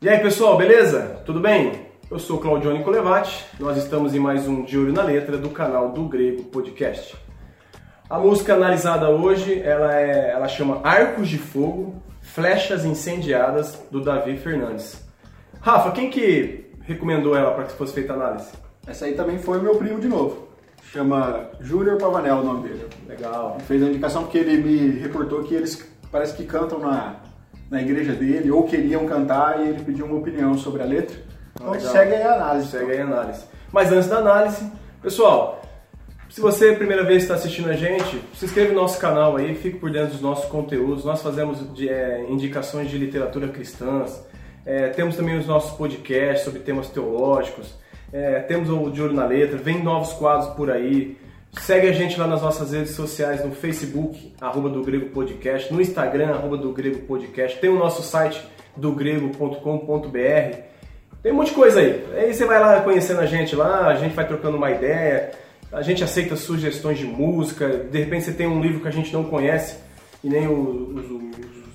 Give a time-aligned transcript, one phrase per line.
[0.00, 1.20] E aí pessoal, beleza?
[1.26, 1.88] Tudo bem?
[2.08, 5.90] Eu sou Claudione Colevati, nós estamos em mais um De Olho na Letra do canal
[5.90, 7.16] do Grego Podcast.
[8.08, 14.36] A música analisada hoje, ela, é, ela chama Arcos de Fogo, Flechas Incendiadas, do Davi
[14.36, 15.04] Fernandes.
[15.60, 18.52] Rafa, quem que recomendou ela para que fosse feita a análise?
[18.86, 20.46] Essa aí também foi meu primo de novo.
[20.92, 22.86] Chama Júnior Pavanel o nome dele.
[23.08, 23.58] Legal.
[23.66, 27.16] Fez a indicação porque ele me reportou que eles parece que cantam na,
[27.70, 31.16] na igreja dele, ou queriam cantar, e ele pediu uma opinião sobre a letra.
[31.54, 31.92] Então Legal.
[31.92, 32.70] segue aí a análise.
[32.70, 33.44] Segue aí a análise.
[33.72, 34.70] Mas antes da análise,
[35.02, 35.62] pessoal,
[36.30, 39.36] se você é a primeira vez está assistindo a gente, se inscreve no nosso canal
[39.36, 41.04] aí, fique por dentro dos nossos conteúdos.
[41.04, 44.22] Nós fazemos de, é, indicações de literatura cristãs,
[44.64, 47.74] é, temos também os nossos podcasts sobre temas teológicos,
[48.12, 51.16] é, temos o De Olho na Letra, vem novos quadros por aí.
[51.60, 55.80] Segue a gente lá nas nossas redes sociais, no Facebook, arroba do Grego Podcast, no
[55.80, 58.42] Instagram, arroba do Grego Podcast, tem o nosso site
[58.76, 60.58] do grego.com.br.
[61.22, 62.04] Tem um monte de coisa aí.
[62.16, 65.32] Aí você vai lá conhecendo a gente lá, a gente vai trocando uma ideia,
[65.70, 69.12] a gente aceita sugestões de música, de repente você tem um livro que a gente
[69.12, 69.76] não conhece,
[70.24, 71.27] e nem os,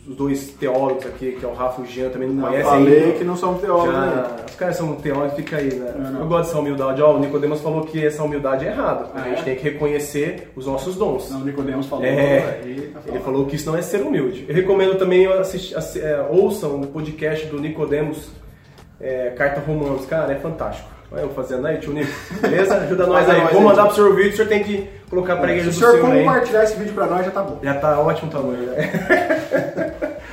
[0.08, 2.72] os- dois teólogos aqui, que é o Rafa e o Jean, também não Eu conhecem.
[2.72, 3.18] falei ainda.
[3.18, 4.12] que não somos teólogos, né?
[4.40, 5.94] Já, os caras são teólogos, fica aí, né?
[5.98, 6.20] Não, não.
[6.22, 7.02] Eu gosto dessa humildade.
[7.02, 9.10] Ó, o Nicodemus falou que essa humildade é errado.
[9.16, 9.44] A Ah, gente é?
[9.44, 11.30] tem que reconhecer os nossos dons.
[11.32, 12.06] Não, o Nicodemos falou.
[12.06, 13.23] É, aí tá ele falando.
[13.23, 14.45] falou que isso não é ser humilde.
[14.48, 18.30] Eu recomendo também assistir, assi- é, ouçam o podcast do Nicodemos,
[19.00, 20.06] é, Carta Romanos.
[20.06, 20.92] Cara, é fantástico.
[21.14, 22.11] Olha eu fazendo aí, tio Nico.
[22.42, 22.75] Beleza?
[22.81, 23.42] Ajuda nós aí.
[23.53, 25.86] Vou mandar pro senhor o vídeo, o senhor tem que colocar pra igreja Se do
[25.86, 26.23] o senhor senhor aí.
[26.25, 27.59] compartilhar esse vídeo pra nós, já tá bom.
[27.61, 28.92] Já tá ótimo o tamanho, né?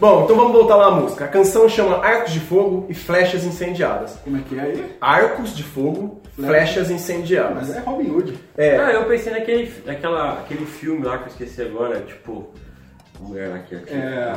[0.00, 1.26] Bom, então vamos voltar lá à música.
[1.26, 4.16] A canção chama Arcos de Fogo e Flechas Incendiadas.
[4.24, 4.96] Como é que é aí?
[4.98, 7.68] Arcos de Fogo, Flechas Incendiadas.
[7.68, 8.38] Mas é Robin Hood.
[8.56, 12.48] É, Ah, eu pensei naquele, naquela, aquele filme lá que eu esqueci agora, tipo.
[13.20, 14.32] Mulher lá que que- É.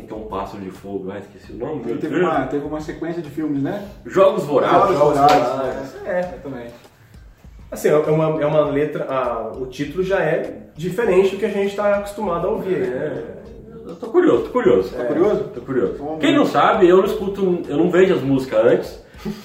[0.00, 1.82] Tem que ter um pássaro de fogo lá, esqueci o nome.
[1.82, 2.22] Teve Deus.
[2.22, 3.86] uma, teve uma sequência de filmes, né?
[4.06, 4.96] Jogos Vorazes.
[4.96, 6.22] Jogos Vorazes, Vorazes, é.
[6.42, 6.66] também.
[7.70, 9.06] Assim, é uma, é uma letra.
[9.08, 13.24] ah, o título já é diferente do que a gente está acostumado a ouvir, né?
[13.86, 14.90] Eu tô curioso, tô curioso.
[14.90, 15.44] Tá curioso?
[15.54, 15.94] Tô curioso.
[15.98, 19.00] Vamos Quem não sabe, eu não escuto, eu não vejo as músicas antes.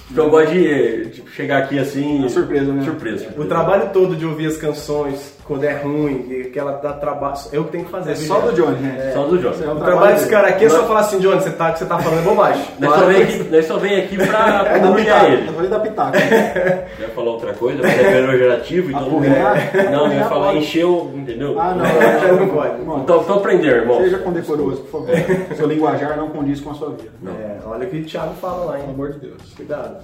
[0.07, 2.19] Porque eu gosto de tipo, chegar aqui assim.
[2.19, 2.83] Uma surpresa, né?
[2.83, 3.27] Surpresa.
[3.37, 7.35] O trabalho todo de ouvir as canções quando é ruim, e que ela dá trabalho.
[7.51, 8.13] Eu que tenho que fazer.
[8.13, 9.11] É só do Johnny, né?
[9.13, 9.63] Só do Johnny.
[9.63, 11.79] É O trabalho desse cara aqui é só falar assim, Johnny, você tá, o que
[11.79, 12.66] você tá falando é bobagem.
[12.79, 15.47] Nós só vem aqui, só vem aqui pra, É humilhar ele.
[15.47, 16.17] Eu falei da pitaca.
[17.00, 19.72] Ia falar outra coisa, mas é pejorativo, então não Apurrear?
[19.91, 21.11] Não, Apurrear falar o.
[21.16, 21.59] Entendeu?
[21.59, 22.39] Ah, não.
[22.39, 22.81] Não pode.
[22.81, 23.97] Então, então aprender, irmão.
[23.97, 25.16] Seja condecoroso, por favor.
[25.55, 27.11] Seu linguajar não condiz com a sua vida.
[27.28, 28.94] É, olha o que o Thiago fala lá, Pelo hein?
[28.94, 29.53] amor de Deus.
[29.55, 29.97] Cuidado.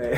[0.00, 0.14] É,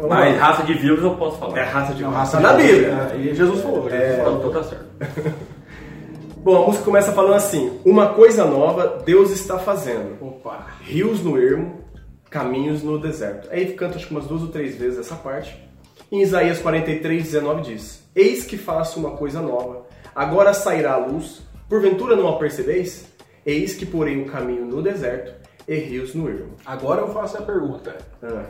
[0.08, 0.46] Mas lá.
[0.46, 1.58] raça de vírus eu posso falar.
[1.58, 3.10] É raça de Não, raça na Bíblia.
[3.12, 3.88] É, E Jesus falou.
[3.90, 4.18] É.
[4.20, 4.86] Então, então tá certo.
[6.38, 10.16] Bom, a música começa falando assim: Uma coisa nova Deus está fazendo.
[10.20, 10.66] Opa.
[10.80, 11.80] Rios no ermo,
[12.30, 13.48] caminhos no deserto.
[13.50, 15.60] Aí canta acho que umas duas ou três vezes essa parte.
[16.10, 21.42] Em Isaías 43, 19 diz: Eis que faço uma coisa nova, agora sairá a luz,
[21.68, 23.06] porventura não a percebeis?
[23.44, 25.34] Eis que porei um caminho no deserto
[25.68, 26.54] e rios no ermo.
[26.64, 27.96] Agora eu faço a pergunta.
[28.22, 28.44] Ah,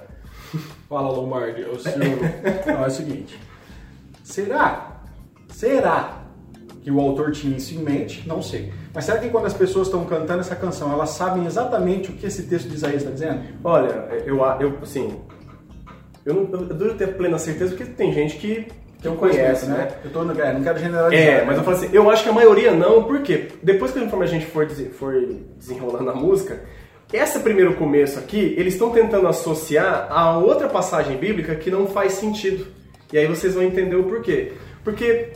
[0.89, 1.62] Fala, Lombardi.
[1.62, 1.99] O senhor...
[2.67, 3.39] Não, é o seguinte.
[4.23, 5.01] Será?
[5.49, 6.23] Será
[6.83, 8.27] que o autor tinha isso em mente?
[8.29, 8.73] Não sei.
[8.95, 12.27] Mas será que quando as pessoas estão cantando essa canção, elas sabem exatamente o que
[12.27, 13.43] esse texto de Isaías está dizendo?
[13.65, 15.21] Olha, eu, eu assim.
[16.25, 18.67] Eu não eu duro ter plena certeza porque tem gente que,
[19.01, 19.89] que um conhece, né?
[20.05, 21.27] Eu tô, no- é, não quero generalizar.
[21.29, 24.25] É, mas eu falo assim, eu acho que a maioria não, porque depois que conforme
[24.25, 25.15] a gente for, for
[25.56, 26.61] desenrolando a música,
[27.16, 32.15] esse primeiro começo aqui, eles estão tentando associar a outra passagem bíblica que não faz
[32.15, 32.66] sentido.
[33.12, 34.53] E aí vocês vão entender o porquê.
[34.82, 35.31] Porque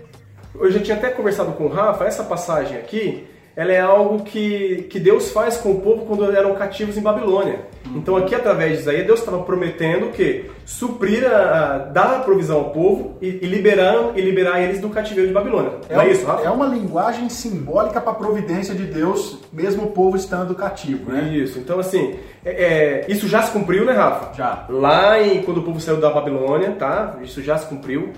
[0.55, 4.87] eu já tinha até conversado com o Rafa, essa passagem aqui, ela é algo que,
[4.91, 7.61] que Deus faz com o povo quando eram cativos em Babilônia.
[7.95, 12.59] Então aqui através de Isaías, Deus estava prometendo que suprir, a, a- dar a provisão
[12.59, 15.73] ao povo e, e liberar, e liberar eles do cativeiro de Babilônia.
[15.91, 16.45] Não é, isso, Rafa?
[16.47, 21.33] é uma linguagem simbólica para a providência de Deus, mesmo o povo estando cativo, né?
[21.35, 22.15] Isso, então assim,
[22.45, 24.35] é- é, isso já se cumpriu, né, Rafa?
[24.35, 24.65] Já.
[24.69, 27.17] Lá em, quando o povo saiu da Babilônia, tá?
[27.23, 28.11] Isso já se cumpriu.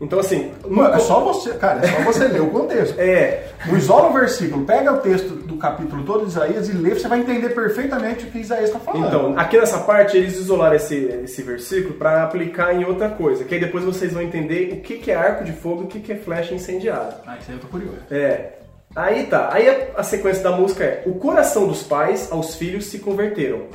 [0.00, 2.94] Então assim, Mano, é só você, cara, é só você ler o contexto.
[3.00, 7.08] é, Não Isola o versículo, pega o texto capítulo todo de Isaías e lê, você
[7.08, 9.06] vai entender perfeitamente o que Isaías está falando.
[9.06, 10.94] Então, aqui nessa parte eles isolaram esse,
[11.24, 14.98] esse versículo para aplicar em outra coisa, que aí depois vocês vão entender o que,
[14.98, 17.20] que é arco de fogo e o que, que é flecha incendiada.
[17.26, 17.98] Ah, isso aí eu tô curioso.
[18.10, 18.52] É.
[18.96, 22.86] Aí tá, aí a, a sequência da música é: O coração dos pais aos filhos
[22.86, 23.66] se converteram.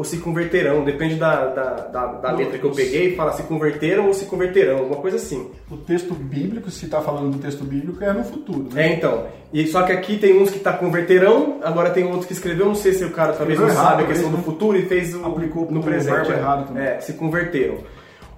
[0.00, 4.06] Ou se converterão, depende da, da, da, da letra que eu peguei, fala se converteram
[4.06, 5.50] ou se converterão, alguma coisa assim.
[5.70, 8.66] O texto bíblico, se está falando do texto bíblico, é no futuro.
[8.72, 8.86] Né?
[8.86, 9.26] É, então.
[9.52, 12.74] E só que aqui tem uns que tá converterão, agora tem outros que escreveu, não
[12.74, 14.42] sei se o cara talvez não Escreveu sabe a errado, questão do né?
[14.42, 16.32] futuro e fez o, Aplicou no presente.
[16.32, 16.34] é.
[16.34, 16.82] errado também.
[16.82, 17.76] É, se converteram.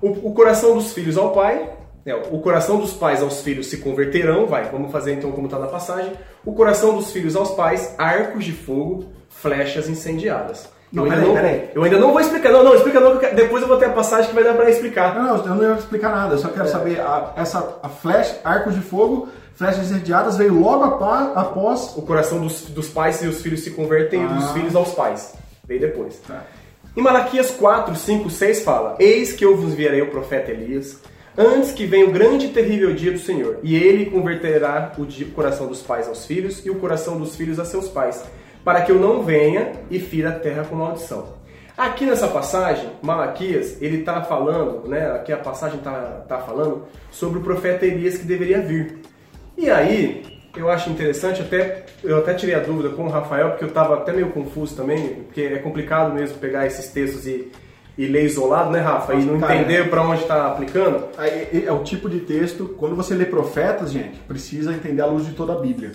[0.00, 1.70] O, o coração dos filhos ao pai,
[2.04, 5.60] é, o coração dos pais aos filhos se converterão, vai, vamos fazer então como está
[5.60, 6.12] na passagem.
[6.44, 10.68] O coração dos filhos aos pais, arcos de fogo, flechas incendiadas.
[10.92, 11.70] Não, eu, ainda peraí, não, peraí.
[11.74, 14.28] eu ainda não vou explicar, não, não, explica não, depois eu vou ter a passagem
[14.28, 15.14] que vai dar para explicar.
[15.14, 16.50] Não, não, eu não ia explicar nada, eu só É.
[16.52, 21.96] quero saber, a, essa a flecha, arcos de fogo, flechas incendiadas, veio logo após...
[21.96, 24.52] O coração dos, dos pais e os filhos se convertem, e dos Ah.
[24.52, 25.34] filhos aos pais.
[25.66, 26.20] Veio depois.
[26.26, 26.42] Tá.
[26.94, 30.98] Em Malaquias 4, 5, 6 fala: Eis que eu vos enviarei o profeta Elias,
[31.38, 35.66] antes que venha o grande e terrível dia do Senhor, e ele converterá o coração
[35.68, 38.22] dos pais aos filhos e o coração dos filhos a seus pais,
[38.64, 41.42] para que eu não venha e fira a terra com maldição.
[41.76, 45.10] Aqui nessa passagem, Malaquias, ele está falando, né?
[45.12, 48.98] Aqui a passagem está tá falando sobre o profeta Elias que deveria vir.
[49.56, 50.22] E aí,
[50.56, 53.94] eu acho interessante, até eu até tirei a dúvida com o Rafael, porque eu estava
[53.94, 57.50] até meio confuso também, porque é complicado mesmo pegar esses textos e,
[57.96, 59.14] e ler isolado, né, Rafa?
[59.14, 61.08] E não entender para onde está aplicando.
[61.16, 65.24] Aí, é o tipo de texto, quando você lê profetas, gente, precisa entender a luz
[65.24, 65.92] de toda a Bíblia.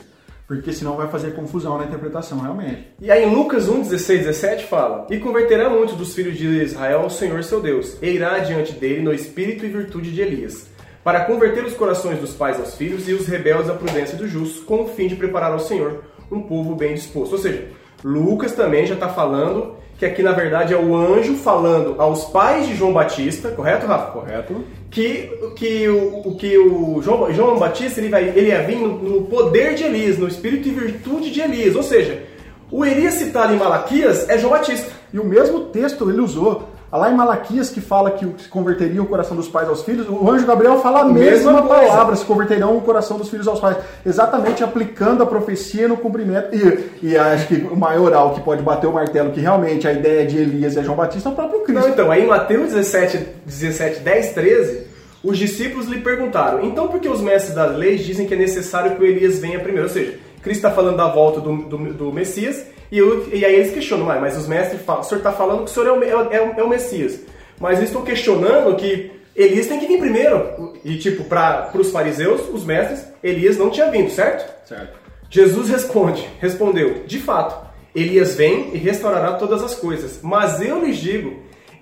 [0.48, 2.88] Porque senão vai fazer confusão na interpretação, realmente.
[3.02, 7.02] E aí em Lucas 1, 16, 17 fala: E converterá muitos dos filhos de Israel
[7.02, 10.70] ao Senhor seu Deus, e irá diante dele no espírito e virtude de Elias,
[11.04, 14.64] para converter os corações dos pais aos filhos e os rebeldes à prudência dos justos,
[14.64, 17.34] com o fim de preparar ao Senhor um povo bem disposto.
[17.34, 17.68] Ou seja,
[18.02, 22.68] Lucas também já está falando que aqui na verdade é o anjo falando aos pais
[22.68, 24.12] de João Batista, correto, Rafa?
[24.12, 24.64] Correto?
[24.90, 29.22] que, que, o, que o João, João Batista ele, vai, ele ia vir no, no
[29.24, 31.76] poder de Elias, no espírito e virtude de Elias.
[31.76, 32.24] Ou seja,
[32.72, 34.92] o Elias citado em Malaquias é João Batista.
[35.14, 36.70] E o mesmo texto ele usou.
[36.92, 40.30] Lá em Malaquias, que fala que se converteria o coração dos pais aos filhos, o
[40.30, 41.88] anjo Gabriel fala a Mesma mesma coisa.
[41.88, 43.78] palavra, se converterão o coração dos filhos aos pais.
[44.06, 46.56] Exatamente aplicando a profecia no cumprimento.
[46.56, 50.26] E, e acho que o maioral que pode bater o martelo, que realmente a ideia
[50.26, 51.84] de Elias é João Batista, é o próprio Cristo.
[51.84, 54.88] Não, então, aí em Mateus 17, 17, 10, 13,
[55.24, 58.96] os discípulos lhe perguntaram: então por que os mestres das leis dizem que é necessário
[58.96, 59.88] que o Elias venha primeiro?
[59.88, 60.14] Ou seja,
[60.48, 64.06] Cristo está falando da volta do, do, do Messias, e, eu- e aí eles questionam,
[64.06, 66.36] "Mas- mas os mestres falam: o senhor está falando que o senhor é o, é
[66.38, 67.20] é é o Messias.
[67.60, 70.74] Mas eles estão questionando que Elias tem que vir primeiro.
[70.86, 74.68] E, tipo, para os fariseus, os mestres, Elias não tinha vindo, certo?
[74.68, 74.98] Certo.
[75.30, 80.20] Jesus responde, respondeu, de fato, Elias vem e restaurará todas as coisas.
[80.24, 81.34] Mas eu lhes digo,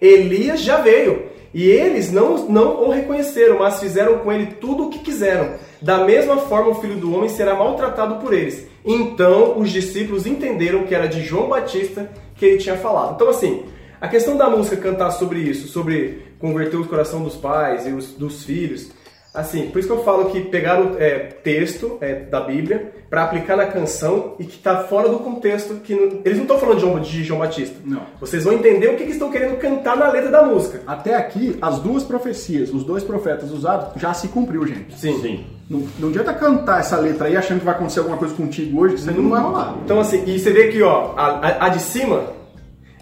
[0.02, 4.90] Elias já veio, e eles não, não o reconheceram, mas fizeram com ele tudo o
[4.90, 5.54] que quiseram.
[5.82, 8.68] Da mesma forma, o filho do homem será maltratado por eles.
[8.84, 13.16] Então os discípulos entenderam que era de João Batista que ele tinha falado.
[13.16, 13.64] Então, assim,
[14.02, 18.08] a questão da música cantar sobre isso, sobre converter o coração dos pais e os,
[18.12, 18.92] dos filhos,
[19.36, 23.56] Assim, por isso que eu falo que pegaram é, texto é, da Bíblia para aplicar
[23.56, 25.76] na canção e que tá fora do contexto.
[25.84, 27.76] que não- Eles não estão falando de João, de João Batista.
[27.86, 28.02] Não.
[28.20, 30.82] Vocês vão entender o que, que estão querendo cantar na letra da música.
[30.88, 34.98] Até aqui, as duas profecias, os dois profetas usados, já se cumpriu, gente.
[34.98, 35.20] Sim.
[35.22, 35.46] Sim.
[35.70, 38.94] Não, não adianta cantar essa letra aí achando que vai acontecer alguma coisa contigo hoje,
[38.96, 39.76] que isso aí não vai rolar.
[39.84, 42.24] Então, assim, e você vê que ó, a, a- a de cima,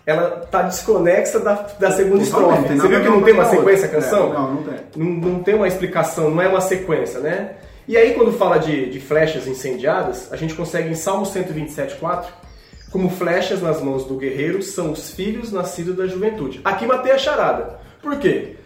[0.06, 2.80] ela tá desconexa da, da segunda Totalmente, estrofe.
[2.80, 4.02] Você viu que não tem uma sequência a outra.
[4.02, 4.30] canção?
[4.30, 4.80] É, não, não tem.
[4.96, 7.52] Não, não tem uma explicação, não é uma sequência, né?
[7.88, 12.26] E aí, quando fala de, de flechas incendiadas, a gente consegue em Salmo 127,4,
[12.92, 16.62] como flechas nas mãos do guerreiro são os filhos nascidos da juventude.
[16.64, 17.80] Aqui matei a charada.
[18.02, 18.58] Por quê?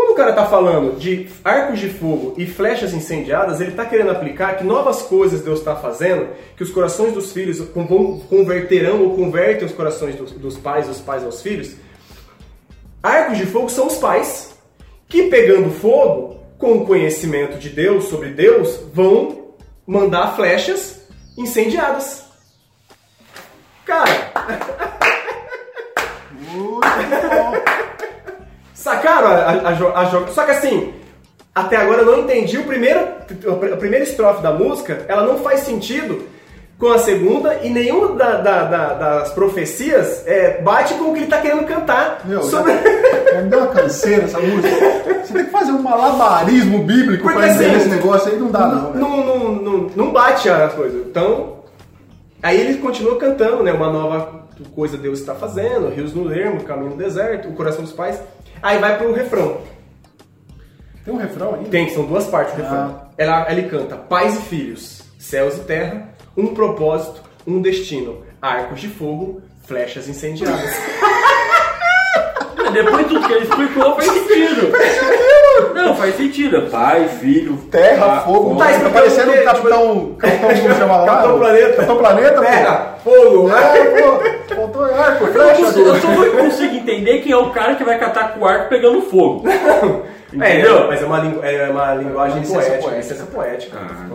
[0.00, 4.10] Quando o cara tá falando de arcos de fogo e flechas incendiadas, ele tá querendo
[4.10, 7.60] aplicar que novas coisas Deus está fazendo, que os corações dos filhos
[8.30, 11.76] converterão ou convertem os corações dos, dos pais, dos pais aos filhos.
[13.02, 14.54] Arcos de fogo são os pais,
[15.06, 19.50] que pegando fogo, com o conhecimento de Deus sobre Deus, vão
[19.86, 22.24] mandar flechas incendiadas.
[23.84, 24.32] Cara,
[26.54, 27.59] Muito bom.
[28.90, 30.92] Sacaram a, a, a, Só que assim,
[31.54, 35.60] até agora eu não entendi o primeiro, a primeira estrofe da música, ela não faz
[35.60, 36.22] sentido
[36.78, 41.18] com a segunda e nenhuma da- da- da- das profecias é, bate com o que
[41.18, 42.22] ele está querendo cantar.
[42.24, 42.72] Meu, sobre...
[43.32, 44.68] já, me deu uma canseira essa música.
[45.24, 48.50] Você tem que fazer um malabarismo bíblico Porque pra entender assim, esse negócio aí, não
[48.50, 48.92] dá não.
[48.92, 48.98] velho.
[48.98, 51.06] não, não, não, não bate as coisas.
[51.06, 51.56] Então,
[52.42, 53.72] aí ele continua cantando, né?
[53.72, 54.40] Uma nova
[54.74, 58.18] coisa Deus está fazendo, rios no ermo, caminho no deserto, o coração dos pais.
[58.62, 59.58] Aí vai pro refrão.
[61.04, 61.64] Tem um refrão aí?
[61.66, 63.00] Tem, são duas partes do refrão.
[63.02, 63.06] Ah.
[63.16, 68.88] Ela, ele canta pais e filhos, céus e terra, um propósito, um destino, arcos de
[68.88, 70.60] fogo, flechas incendiadas.
[72.72, 74.72] Depois de tudo que ele explicou, faz sentido.
[75.74, 76.62] Não, faz sentido.
[76.70, 80.14] Pai, filho, Terra, ah, fogo, Tá tá explicando parecendo o Capitão.
[80.18, 81.06] Capitão, como chama lá?
[81.06, 81.72] Capitão Planeta.
[81.74, 83.56] Capitão Planeta, Terra, fogo, pô.
[83.56, 84.54] É, pô.
[84.54, 85.62] Faltou arco, Eu, flecha.
[85.64, 88.46] consigo- eu só não consigo entender quem é o cara que vai catar com o
[88.48, 89.44] arco pegando fogo.
[90.40, 90.86] É, Entendeu?
[90.86, 92.96] mas é uma, lingu- é uma linguagem Licença poética, poética.
[93.14, 93.78] licença poética.
[93.80, 94.06] Ah.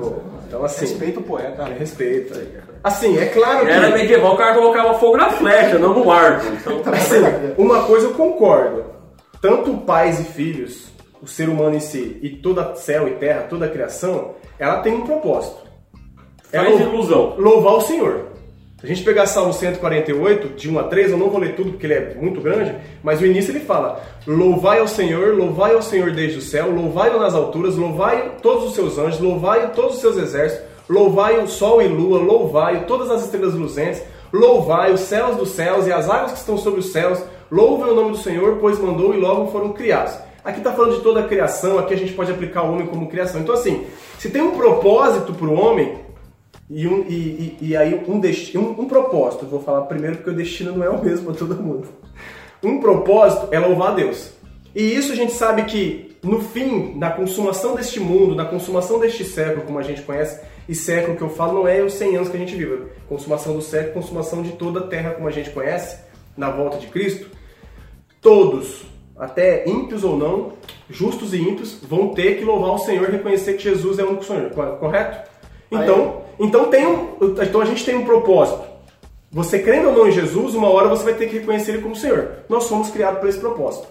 [0.48, 1.66] Então assim, Respeita o poeta.
[1.78, 2.42] respeita.
[2.82, 3.72] Assim, é claro que...
[3.74, 6.46] Era medieval, o cara colocava fogo na flecha, não no arco.
[6.54, 7.18] Então, Assim,
[7.58, 8.86] uma coisa eu concordo.
[9.42, 10.88] Tanto pais e filhos,
[11.22, 14.94] o ser humano em si, e toda céu e terra, toda a criação, ela tem
[14.94, 15.64] um propósito.
[16.54, 17.36] É faz lou- ilusão.
[17.38, 18.28] louvar o Senhor.
[18.78, 21.72] Se a gente pegar Salmo 148, de 1 a 3, eu não vou ler tudo
[21.72, 25.82] porque ele é muito grande, mas o início ele fala: Louvai ao Senhor, louvai ao
[25.82, 30.02] Senhor desde o céu, louvai-o nas alturas, louvai todos os seus anjos, louvai todos os
[30.02, 34.04] seus exércitos, louvai o sol e lua, louvai todas as estrelas luzentes,
[34.34, 37.96] louvai os céus dos céus e as águas que estão sobre os céus, louvem o
[37.96, 40.16] nome do Senhor, pois mandou e logo foram criados.
[40.44, 43.08] Aqui está falando de toda a criação, aqui a gente pode aplicar o homem como
[43.08, 43.40] criação.
[43.40, 43.88] Então, assim,
[44.20, 46.05] se tem um propósito para o homem,
[46.70, 50.36] e, um, e, e, aí um, destino, um, um propósito, vou falar primeiro porque o
[50.36, 51.88] destino não é o mesmo para todo mundo.
[52.64, 54.32] Um propósito é louvar a Deus.
[54.74, 59.24] E isso a gente sabe que no fim, na consumação deste mundo, na consumação deste
[59.24, 62.30] século, como a gente conhece, e século que eu falo não é os 100 anos
[62.30, 65.52] que a gente vive, consumação do século, consumação de toda a terra como a gente
[65.52, 66.00] conhece,
[66.36, 67.30] na volta de Cristo,
[68.20, 68.82] todos,
[69.16, 70.54] até ímpios ou não,
[70.90, 74.10] justos e ímpios, vão ter que louvar o Senhor e reconhecer que Jesus é o
[74.10, 75.30] único Senhor, correto?
[75.72, 78.62] Então, então, tem um, então a gente tem um propósito.
[79.32, 81.96] Você crendo ou não em Jesus, uma hora você vai ter que reconhecer Ele como
[81.96, 82.32] Senhor.
[82.48, 83.88] Nós fomos criados para esse propósito.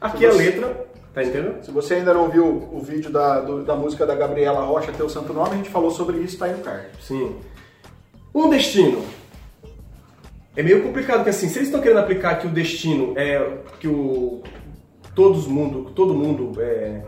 [0.00, 1.62] Aqui a você- letra, tá entendendo?
[1.64, 5.08] Se você ainda não viu o vídeo da, do- da música da Gabriela Rocha, Teu
[5.08, 6.86] Santo Nome, a gente falou sobre isso, tá aí no card.
[7.00, 7.36] Sim.
[8.34, 9.02] Um destino.
[10.56, 13.86] É meio complicado, porque assim, se eles estão querendo aplicar que o destino é que
[13.88, 14.42] o
[15.14, 17.02] todos mundo, todo mundo é,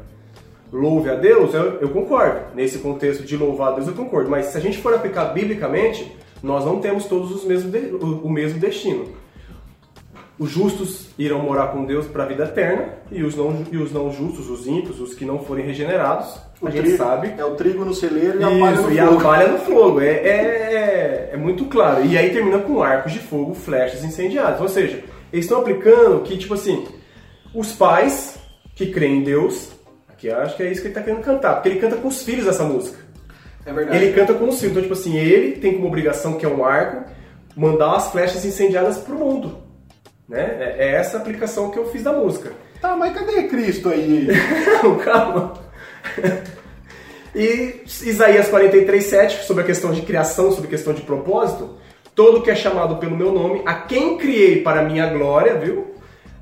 [0.72, 2.54] louve a Deus, eu, eu concordo.
[2.54, 4.30] Nesse contexto de louvar a Deus, eu concordo.
[4.30, 6.10] Mas se a gente for aplicar biblicamente,
[6.42, 9.06] nós não temos todos os mesmos de- o, o mesmo destino.
[10.38, 13.92] Os justos irão morar com Deus para a vida eterna e os não, e os
[13.92, 17.56] não justos, os ímpios, os que não forem regenerados, a gente trigo- sabe É o
[17.56, 19.20] trigo no celeiro e a palha no e a fogo.
[19.20, 20.00] palha no fogo.
[20.00, 22.04] É, é, é, é muito claro.
[22.04, 24.60] E aí termina com arcos de fogo, flechas incendiadas.
[24.60, 26.86] Ou seja, eles estão aplicando que, tipo assim,
[27.52, 28.38] os pais
[28.76, 29.72] que creem em Deus,
[30.18, 32.08] aqui eu acho que é isso que ele está querendo cantar, porque ele canta com
[32.08, 32.98] os filhos essa música.
[33.64, 33.96] É verdade.
[33.96, 34.72] Ele canta com os filhos.
[34.72, 37.08] Então, tipo assim, ele tem como obrigação, que é um arco,
[37.56, 39.58] mandar as flechas incendiadas pro mundo.
[40.28, 40.40] Né?
[40.40, 42.52] É, é essa a aplicação que eu fiz da música.
[42.80, 44.28] Tá, mas cadê Cristo aí?
[44.82, 45.54] Não, calma.
[47.34, 51.76] E Isaías 43, 7, sobre a questão de criação, sobre a questão de propósito.
[52.14, 55.94] Todo que é chamado pelo meu nome, a quem criei para a minha glória, viu?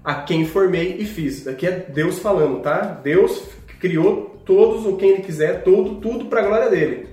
[0.02, 1.46] A quem formei e fiz.
[1.46, 2.80] Aqui é Deus falando, tá?
[3.02, 3.42] Deus
[3.80, 7.08] criou todos, ou quem ele quiser, todo, tudo para a glória dele.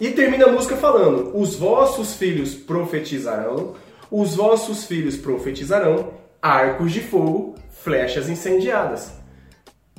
[0.00, 3.74] E termina a música falando: Os vossos filhos profetizarão,
[4.10, 9.12] os vossos filhos profetizarão, arcos de fogo, flechas incendiadas.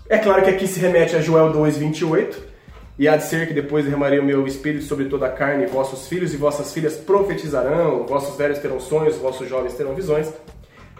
[0.09, 2.51] É claro que aqui se remete a Joel 2,28.
[2.99, 5.67] E há de ser que depois derramarei o meu espírito sobre toda a carne, e
[5.67, 10.31] vossos filhos e vossas filhas profetizarão, vossos velhos terão sonhos, vossos jovens terão visões.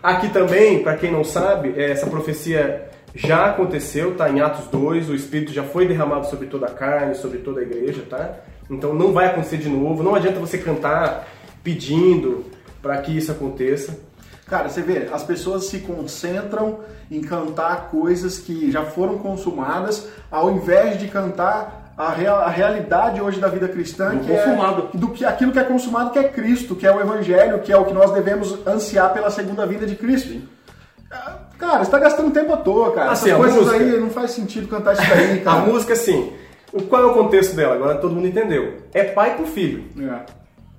[0.01, 5.15] Aqui também, para quem não sabe, essa profecia já aconteceu, tá em Atos 2, o
[5.15, 8.35] espírito já foi derramado sobre toda a carne, sobre toda a igreja, tá?
[8.69, 11.27] Então não vai acontecer de novo, não adianta você cantar
[11.63, 12.45] pedindo
[12.81, 13.97] para que isso aconteça.
[14.47, 20.51] Cara, você vê, as pessoas se concentram em cantar coisas que já foram consumadas, ao
[20.51, 24.89] invés de cantar a, real- a realidade hoje da vida cristã, Do que consumado.
[24.93, 27.71] é do que aquilo que é consumado, que é Cristo, que é o Evangelho, que
[27.71, 30.29] é o que nós devemos ansiar pela segunda vinda de Cristo.
[30.37, 30.60] Ah,
[31.61, 33.11] Cara, você está gastando tempo à toa, cara.
[33.11, 35.59] Assim, Essas a coisas música- aí não faz sentido cantar isso daí, A cara.
[35.61, 36.33] música, assim,
[36.73, 37.75] o- qual é o contexto dela?
[37.75, 38.73] Agora todo mundo entendeu.
[38.93, 39.83] É pai com filho.
[40.01, 40.19] É.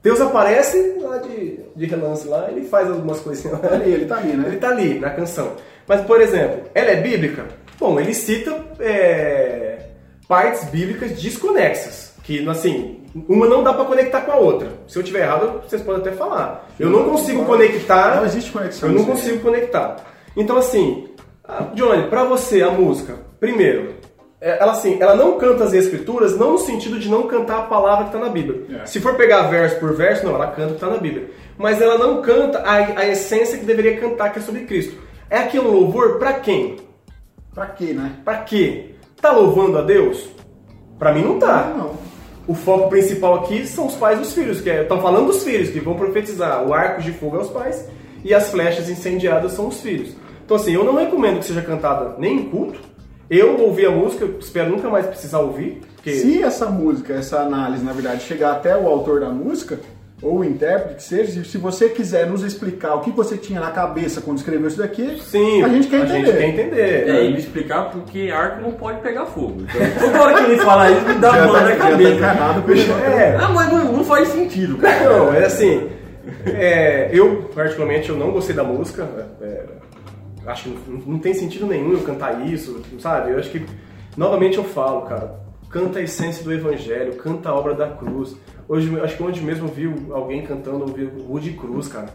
[0.02, 3.70] Deus aparece lá de, de relance lá, ele faz algumas coisinhas lá.
[3.72, 4.44] Ali, ele tá ali, né?
[4.48, 5.52] Ele tá ali na canção.
[5.86, 7.44] Mas, por exemplo, ela é bíblica?
[7.78, 9.78] Bom, ele cita é,
[10.28, 12.12] partes bíblicas desconexas.
[12.24, 14.68] Que, assim, uma não dá pra conectar com a outra.
[14.86, 16.68] Se eu tiver errado, vocês podem até falar.
[16.78, 18.16] Eu não consigo conectar.
[18.16, 19.96] Não existe conexão Eu não consigo conectar.
[20.36, 21.08] Então, assim,
[21.74, 23.94] Johnny, pra você a música, primeiro,
[24.40, 27.62] é, ela assim, ela não canta as escrituras, não no sentido de não cantar a
[27.62, 28.80] palavra que está na Bíblia.
[28.82, 28.86] É.
[28.86, 31.30] Se for pegar verso por verso, não, ela canta o que está na Bíblia.
[31.56, 34.96] Mas ela não canta a, a essência que deveria cantar, que é sobre Cristo.
[35.30, 36.76] É aqui um louvor pra quem?
[37.54, 38.16] Pra quê, né?
[38.24, 38.94] Pra quê?
[39.20, 40.28] Tá louvando a Deus?
[40.98, 41.72] Pra mim não tá.
[41.76, 41.92] Não.
[42.46, 45.70] O foco principal aqui são os pais e os filhos, que estão falando dos filhos,
[45.70, 46.66] que vão profetizar.
[46.66, 47.88] O arco de fogo é os pais
[48.24, 50.16] e as flechas incendiadas são os filhos.
[50.52, 52.78] Então, assim, eu não recomendo que seja cantada nem em culto.
[53.30, 55.80] Eu ouvi a música, eu espero nunca mais precisar ouvir.
[55.94, 56.12] Porque...
[56.12, 59.80] Se essa música, essa análise, na verdade, chegar até o autor da música,
[60.21, 63.71] ou o intérprete, que seja, se você quiser nos explicar o que você tinha na
[63.71, 66.26] cabeça quando escreveu isso daqui, Sim, a gente quer a entender.
[66.26, 67.09] gente quer entender.
[67.09, 69.56] É, e me explicar porque arco não pode pegar fogo.
[69.62, 72.73] Então, toda hora que ele fala isso, me dá uma tá- na tá cabeça.
[72.75, 72.92] isso.
[73.06, 75.09] É, Ah, mas não, não faz sentido, cara.
[75.16, 75.88] Não, é assim.
[76.44, 79.09] é, eu, particularmente, eu não gostei da música.
[79.40, 79.62] é,
[80.46, 83.32] acho que não, não tem sentido nenhum eu cantar isso, sabe?
[83.32, 83.64] Eu acho que,
[84.16, 88.37] novamente eu falo, cara, canta a essência do evangelho, canta a obra da cruz.
[88.68, 92.08] Hoje, acho que ontem mesmo eu vi alguém cantando, eu vi o Rude Cruz, cara.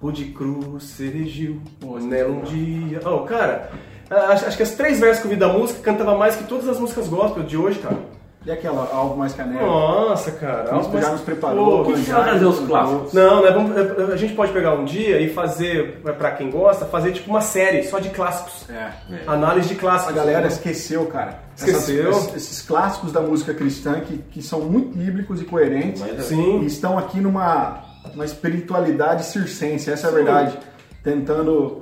[0.00, 1.60] Rude Cruz se erigiu
[2.02, 3.00] nela um dia.
[3.04, 3.70] Oh, cara,
[4.10, 6.68] acho, acho que as três versos que eu vi da música cantava mais que todas
[6.68, 7.98] as músicas gospel de hoje, cara.
[8.46, 9.66] E aquela algo mais canela?
[9.66, 10.70] Nossa, cara.
[10.70, 11.84] Nós algo já mais- nos preparou.
[11.84, 13.12] Pô, que vai trazer os clássicos?
[13.12, 13.76] Não, né, vamos-
[14.12, 17.82] a gente pode pegar um dia e fazer, pra quem gosta, fazer tipo uma série
[17.82, 18.64] só de clássicos.
[18.70, 18.92] É.
[19.26, 20.14] Análise de A clássicos.
[20.14, 21.40] galera esqueceu, cara.
[21.56, 22.10] Esqueceu.
[22.10, 26.00] Essas- esses clássicos da música cristã que, que são muito bíblicos e coerentes.
[26.00, 26.22] Mas é.
[26.22, 26.60] Sim.
[26.60, 27.82] E estão aqui numa
[28.14, 30.16] uma espiritualidade circense, essa é a Sim.
[30.16, 30.58] verdade.
[31.02, 31.80] Tentando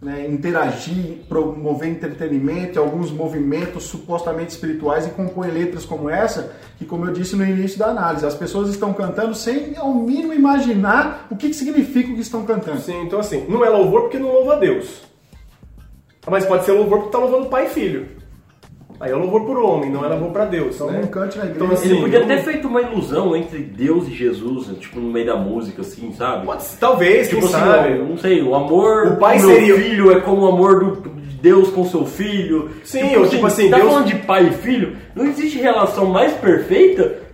[0.00, 7.04] né, interagir, promover entretenimento, alguns movimentos supostamente espirituais e compõe letras como essa, que como
[7.06, 11.36] eu disse no início da análise, as pessoas estão cantando sem ao mínimo imaginar o
[11.36, 12.80] que, que significa o que estão cantando.
[12.80, 15.02] Sim, então assim, não é louvor porque não louva a Deus.
[16.28, 18.17] Mas pode ser louvor porque tá louvando pai e filho.
[19.00, 20.74] Aí é louvor por homem, não é louvor pra Deus.
[20.74, 21.00] Então né?
[21.02, 21.64] não cante na igreja.
[21.64, 25.10] Então, assim, Ele podia não- ter feito uma ilusão entre Deus e Jesus, tipo, no
[25.12, 26.44] meio da música, assim, sabe?
[26.46, 28.00] Pode, talvez, Tipo quem assim, sabe.
[28.00, 30.80] ó, não sei, o amor O pai do meu seria- filho é como o amor
[30.84, 32.70] do, de Deus com seu filho.
[32.82, 36.32] Sim, ou tipo assim, tá Deus- falando de pai e filho, não existe relação mais
[36.32, 37.27] perfeita um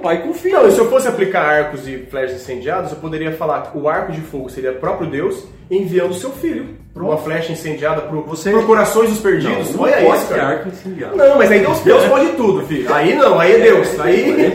[0.00, 0.56] pai com filho.
[0.56, 3.88] Não, e se eu fosse aplicar arcos e flechas incendiados, eu poderia falar que o
[3.88, 6.76] arco de fogo seria próprio Deus enviando seu filho.
[6.94, 9.74] Uma flecha incendiada pro, Você- por corações dos perdidos.
[9.74, 10.48] não Olha isso, ter cara.
[10.48, 11.16] arco incendiado.
[11.16, 12.90] Não, mas aí Deus, Deus pode tudo, filho.
[12.92, 14.00] Aí não, aí é Deus.
[14.00, 14.52] Aí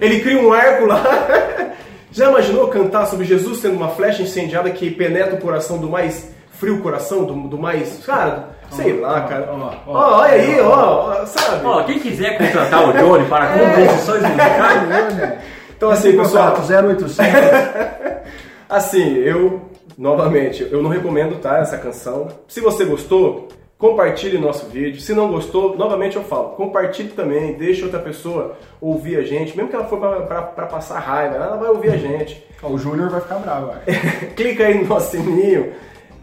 [0.00, 1.02] ele cria um arco lá.
[2.10, 6.30] Já imaginou cantar sobre Jesus sendo uma flecha incendiada que penetra o coração do mais
[6.50, 8.00] frio coração, do, do mais.
[8.04, 9.48] Cara, sei lá, cara.
[9.52, 11.64] ó, Ó, ó, olha aí, ó, ó, sabe?
[11.66, 15.38] Ó, quem quiser contratar o Johnny para composições musicais,
[15.76, 16.52] Então, assim, pessoal.
[16.52, 17.16] Contato 0800.
[18.68, 19.60] Assim, eu,
[19.96, 22.28] novamente, eu não recomendo, tá, essa canção.
[22.48, 23.48] Se você gostou,
[23.78, 25.00] compartilhe nosso vídeo.
[25.00, 29.68] Se não gostou, novamente eu falo, compartilhe também, deixe outra pessoa ouvir a gente, mesmo
[29.70, 32.44] que ela for pra passar raiva, ela vai ouvir a gente.
[32.62, 33.80] O Júnior vai ficar bravo, vai.
[34.34, 35.72] Clica aí no nosso sininho,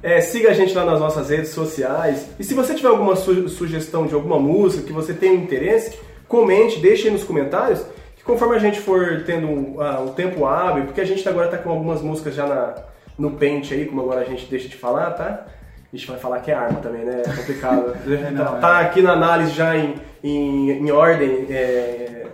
[0.03, 2.27] é, siga a gente lá nas nossas redes sociais.
[2.37, 6.79] E se você tiver alguma su- sugestão de alguma música que você tem interesse, comente,
[6.79, 7.81] deixe aí nos comentários.
[8.17, 11.47] Que conforme a gente for tendo um, ah, um tempo hábil, porque a gente agora
[11.47, 12.75] tá com algumas músicas já na,
[13.17, 15.45] no pente aí, como agora a gente deixa de falar, tá?
[15.91, 17.21] A gente vai falar que é arma também, né?
[17.25, 17.95] É complicado.
[18.33, 22.25] não, tá, tá aqui na análise já em, em, em ordem é,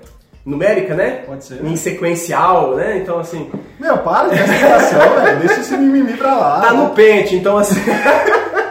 [0.45, 1.23] numérica, né?
[1.25, 1.63] Pode ser.
[1.63, 2.97] Em sequencial, né?
[2.97, 3.49] Então, assim,
[3.80, 5.39] Meu, para explicação, velho.
[5.39, 6.62] Deixa esse mimimi pra lá.
[6.62, 7.80] tá no pente, então assim.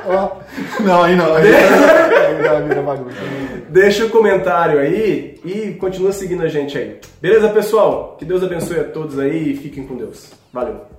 [0.06, 0.38] Ó.
[0.80, 1.34] Não, aí não.
[1.34, 1.42] Aí
[2.66, 3.16] vira bagunça.
[3.68, 6.98] Deixa o comentário aí e continua seguindo a gente aí.
[7.20, 8.16] Beleza, pessoal?
[8.18, 10.30] Que Deus abençoe a todos aí e fiquem com Deus.
[10.52, 10.97] Valeu.